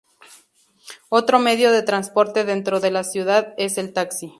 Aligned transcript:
Otro 1.09 1.37
medio 1.37 1.71
de 1.71 1.83
transporte 1.83 2.43
dentro 2.43 2.79
de 2.79 2.89
la 2.89 3.03
ciudad 3.03 3.53
es 3.57 3.77
el 3.77 3.93
taxi. 3.93 4.29